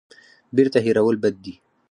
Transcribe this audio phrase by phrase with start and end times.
[0.55, 1.53] بیرته هېرول بد دی.